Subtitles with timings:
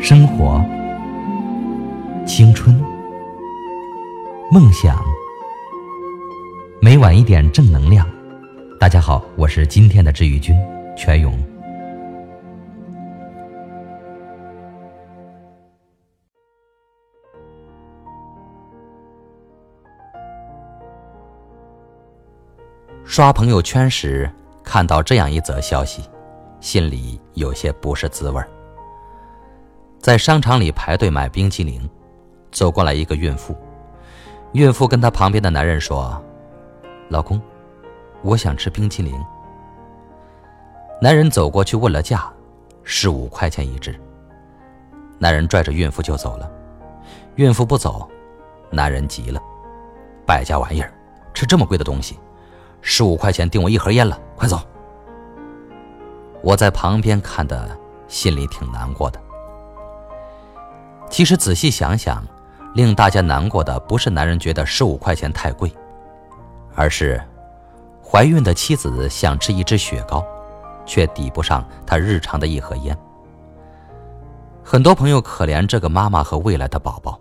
[0.00, 0.64] 生活、
[2.26, 2.80] 青春、
[4.50, 5.02] 梦想，
[6.80, 8.08] 每晚一点正能量。
[8.78, 10.54] 大家好，我是今天的治愈君
[10.96, 11.36] 全勇。
[23.04, 24.30] 刷朋友圈时
[24.62, 26.02] 看到这样一则消息，
[26.60, 28.48] 心里有些不是滋味儿。
[30.06, 31.80] 在商场里排队买冰淇淋，
[32.52, 33.56] 走过来一个孕妇。
[34.52, 36.22] 孕妇跟她旁边的男人说
[37.10, 37.42] ：“老公，
[38.22, 39.12] 我想吃冰淇淋。”
[41.02, 42.32] 男人走过去问了价，
[42.84, 43.98] 十五块钱一只。
[45.18, 46.48] 男人拽着孕妇就走了。
[47.34, 48.08] 孕妇不走，
[48.70, 49.42] 男人急了
[50.24, 50.94] ：“败家玩意儿，
[51.34, 52.16] 吃这么贵的东西！”
[52.80, 54.60] 十五块钱订我一盒烟了，快走！
[56.44, 57.76] 我在旁边看的，
[58.06, 59.20] 心里挺难过的。
[61.08, 62.22] 其实仔细想想，
[62.74, 65.72] 令大家难过的不是男人觉得十五块钱太贵，
[66.74, 67.22] 而是
[68.02, 70.24] 怀孕的妻子想吃一支雪糕，
[70.84, 72.96] 却抵不上他日常的一盒烟。
[74.62, 77.18] 很多朋友可怜这个妈妈和未来的宝宝，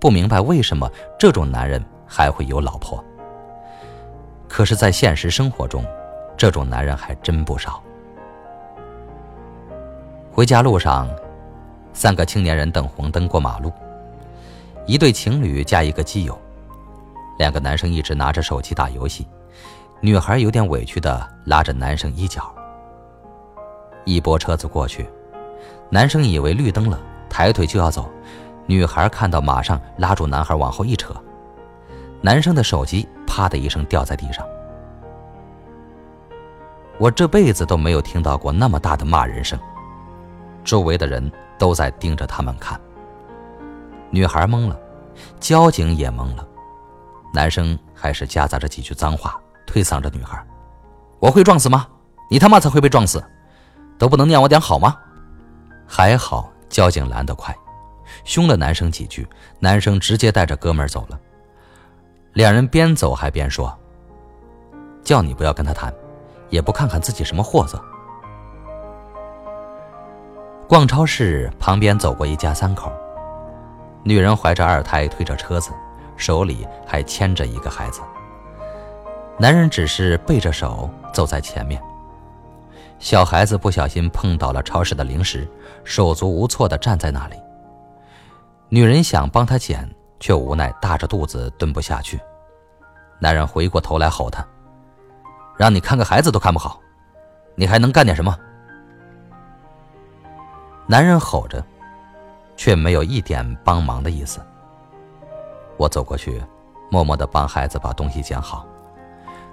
[0.00, 3.02] 不明白为什么这种男人还会有老婆。
[4.48, 5.84] 可是，在现实生活中，
[6.36, 7.82] 这种男人还真不少。
[10.32, 11.06] 回家路上，
[11.98, 13.72] 三个青年人等红灯过马路，
[14.86, 16.40] 一对情侣加一个基友，
[17.40, 19.26] 两个男生一直拿着手机打游戏，
[20.00, 22.54] 女孩有点委屈的拉着男生衣角。
[24.04, 25.10] 一波车子过去，
[25.90, 28.08] 男生以为绿灯了，抬腿就要走，
[28.66, 31.12] 女孩看到马上拉住男孩往后一扯，
[32.20, 33.08] 男生的手机。
[33.26, 34.46] 啪的一声掉在地上，
[36.96, 39.58] 我这辈子都没有听到过那么大的骂人声。
[40.64, 42.80] 周围的人都在盯着他们看。
[44.10, 44.78] 女孩懵了，
[45.38, 46.46] 交警也懵了，
[47.34, 50.42] 男生还是夹杂着几句脏话，推搡着女孩
[51.20, 51.86] ：“我会撞死吗？
[52.30, 53.22] 你他妈才会被撞死，
[53.98, 54.96] 都不能念我点好吗？”
[55.86, 57.54] 还好交警拦得快，
[58.24, 59.28] 凶了男生几句，
[59.58, 61.18] 男生直接带着哥们走了。
[62.34, 63.76] 两人边走还边说
[65.02, 65.92] ：“叫你不要跟他谈，
[66.50, 67.82] 也不看看自己什么货色。”
[70.68, 72.92] 逛超市旁边走过一家三口，
[74.02, 75.70] 女人怀着二胎推着车子，
[76.14, 78.02] 手里还牵着一个孩子。
[79.38, 81.82] 男人只是背着手走在前面。
[82.98, 85.48] 小孩子不小心碰到了超市的零食，
[85.84, 87.36] 手足无措地站在那里。
[88.68, 89.88] 女人想帮他捡。
[90.20, 92.20] 却无奈大着肚子蹲不下去，
[93.20, 94.44] 男人回过头来吼他
[95.56, 96.80] ：“让你看个孩子都看不好，
[97.54, 98.36] 你还能干点什么？”
[100.90, 101.62] 男人吼着，
[102.56, 104.40] 却没有一点帮忙的意思。
[105.76, 106.42] 我走过去，
[106.90, 108.66] 默默的帮孩子把东西捡好。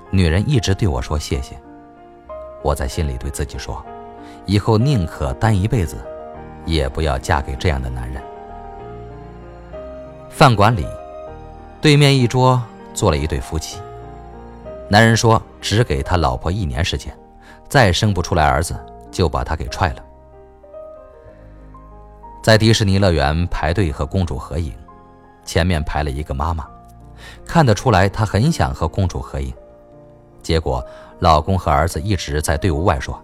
[0.09, 1.61] 女人一直对我说谢谢，
[2.63, 3.83] 我在心里对自己说：
[4.45, 5.97] 以后宁可单一辈子，
[6.63, 8.23] 也不要嫁给这样的男人。
[10.29, 10.87] 饭馆里，
[11.81, 12.63] 对面一桌
[12.93, 13.77] 坐了一对夫妻。
[14.87, 17.13] 男人说：“只给他老婆一年时间，
[17.67, 18.73] 再生不出来儿子，
[19.11, 20.03] 就把他给踹了。”
[22.45, 24.71] 在迪士尼乐园排队和公主合影，
[25.43, 26.63] 前面排了一个妈妈，
[27.43, 29.51] 看得出来她很想和公主合影。
[30.43, 30.85] 结果，
[31.17, 33.19] 老公和儿子一直在队伍外说：“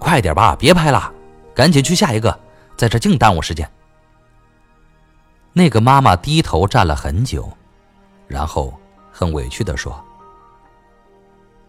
[0.00, 1.12] 快点吧，别拍了，
[1.54, 2.36] 赶紧去下一个，
[2.76, 3.70] 在这净耽误时间。”
[5.54, 7.48] 那个妈妈低头站了很久，
[8.26, 8.74] 然后
[9.12, 9.94] 很委屈地说：“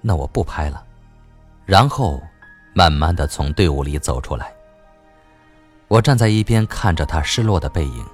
[0.01, 0.83] 那我不拍了。”
[1.63, 2.19] 然后
[2.73, 4.51] 慢慢的从队伍里走出来。
[5.91, 8.05] 我站在一边看着她失落的背影，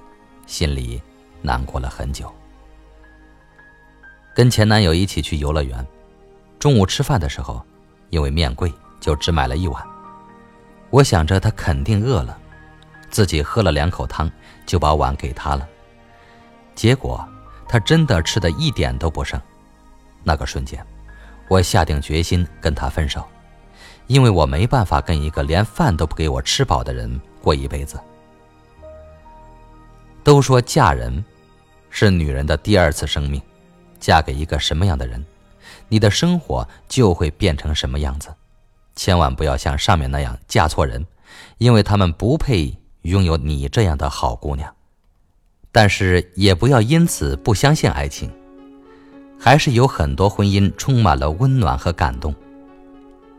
[0.48, 1.00] 心里
[1.40, 2.28] 难过了很久。
[4.34, 5.86] 跟前男友一起去游乐园，
[6.58, 7.64] 中午吃饭的时候，
[8.10, 9.80] 因为面贵，就只买了一碗。
[10.90, 12.36] 我想着他肯定饿了。
[13.10, 14.28] 自己喝了两口汤，
[14.66, 15.64] 就把碗给他了。
[16.74, 17.24] 结果，
[17.68, 19.40] 他真的吃的一点都不剩。
[20.24, 20.84] 那个瞬间，
[21.46, 23.24] 我下定决心跟他分手，
[24.08, 27.98] 因为我没办法跟一个连饭都不给我吃饱的人过一辈子。
[30.22, 31.24] 都说嫁人，
[31.88, 33.40] 是女人的第二次生命，
[33.98, 35.24] 嫁给一个什么样的人，
[35.88, 38.28] 你的生活就会变成什么样子。
[38.94, 41.06] 千万不要像上面那样嫁错人，
[41.56, 42.76] 因为他们不配。
[43.02, 44.74] 拥有你这样的好姑娘，
[45.72, 48.30] 但是也不要因此不相信爱情。
[49.38, 52.34] 还是有很多婚姻充满了温暖和感动。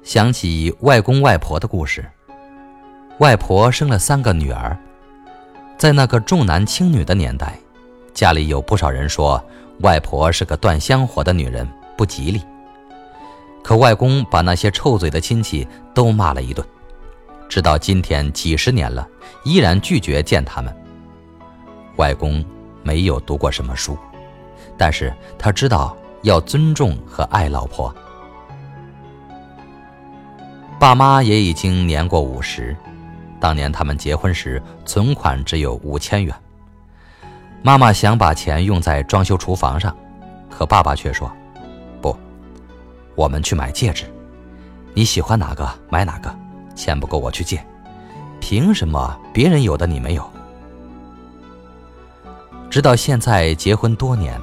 [0.01, 2.09] 想起外公外婆的故事，
[3.19, 4.77] 外婆生了三个女儿，
[5.77, 7.60] 在那个重男轻女的年代，
[8.13, 9.44] 家里有不少人说
[9.81, 11.68] 外婆是个断香火的女人，
[11.98, 12.42] 不吉利。
[13.62, 16.66] 可外公把那些臭嘴的亲戚都骂了一顿，
[17.50, 19.06] 直到今天几十年了，
[19.44, 20.74] 依然拒绝见他们。
[21.98, 22.44] 外公
[22.83, 23.98] 没有读过什么书，
[24.77, 27.94] 但是他知道要尊重和爱老婆。
[30.80, 32.74] 爸妈也已经年过五十，
[33.39, 36.36] 当年他们结婚时存款只有五千元。
[37.62, 39.95] 妈妈想把钱用在装修厨房上，
[40.50, 41.31] 可爸爸却说
[42.01, 42.15] ：“不，
[43.15, 44.06] 我们去买戒指，
[44.94, 46.33] 你喜欢哪个买哪个，
[46.75, 47.63] 钱不够我去借，
[48.39, 50.30] 凭什么别人有的你没有？”
[52.69, 54.39] 直到现在结婚多年，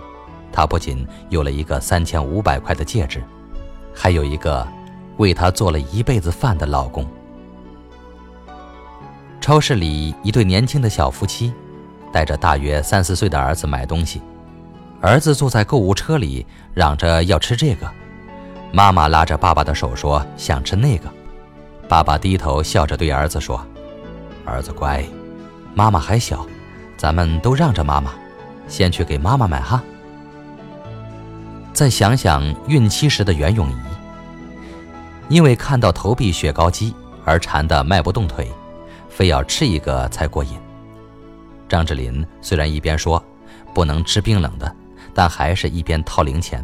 [0.53, 3.23] 他不仅有了一个三千五百块的戒指，
[3.95, 4.67] 还有一个。
[5.19, 7.07] 为她做了一辈子饭的老公。
[9.47, 11.53] 超市里，一对年轻的小夫妻，
[12.13, 14.21] 带着大约三四岁的儿子买东西。
[15.01, 16.45] 儿子坐在购物车里，
[16.75, 17.89] 嚷着要吃这个。
[18.73, 21.09] 妈妈拉着爸爸的手说想吃那个。
[21.89, 23.65] 爸爸低头笑着对儿子说
[24.45, 25.05] ：“儿子乖，
[25.77, 26.45] 妈妈还小，
[26.97, 28.11] 咱们都让着妈妈，
[28.67, 29.81] 先去给妈妈买哈。”
[31.73, 33.77] 再想想孕期时的袁咏仪。
[35.29, 36.93] 因为看到投币雪糕机
[37.25, 38.51] 而馋得迈不动腿，
[39.17, 40.59] 非要吃一个才过瘾。
[41.67, 43.23] 张智霖虽然一边说
[43.73, 44.71] 不能吃冰冷的，
[45.15, 46.63] 但还是一边掏零钱。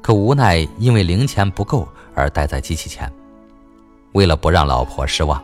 [0.00, 3.12] 可无奈因为零钱不够而待在机器前。
[4.12, 5.42] 为了不让老婆失望，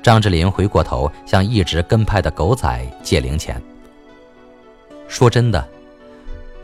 [0.00, 3.60] 张智霖回过头向一直跟拍的狗仔借零钱。
[5.08, 5.68] 说真的，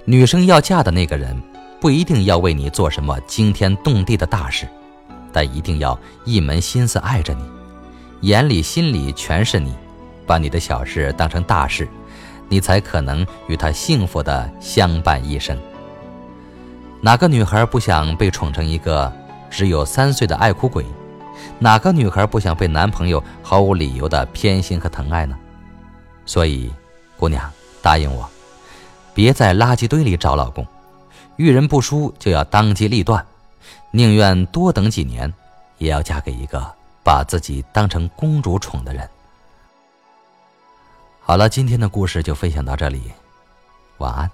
[0.04, 1.36] 女生要嫁的那个人。
[1.78, 4.66] 不一定要为你做什么惊天动地的大事，
[5.30, 7.44] 但一定要一门心思爱着你，
[8.22, 9.74] 眼里心里全是你，
[10.26, 11.86] 把你的小事当成大事，
[12.48, 15.56] 你才可能与他幸福的相伴一生。
[17.00, 19.12] 哪个女孩不想被宠成一个
[19.50, 20.84] 只有三岁的爱哭鬼？
[21.58, 25.36] 哪个女孩不想被男朋友毫无理由的偏心和疼爱呢？
[26.24, 26.72] 所以，
[27.16, 27.48] 姑娘，
[27.82, 28.28] 答应我，
[29.14, 30.66] 别在垃圾堆里找老公。
[31.36, 33.24] 遇人不淑就要当机立断，
[33.90, 35.32] 宁愿多等几年，
[35.76, 36.66] 也要嫁给一个
[37.06, 39.08] 把自己当成公主宠的人。
[41.20, 43.12] 好了，今天的故事就分享到这里，
[43.98, 44.28] 晚安。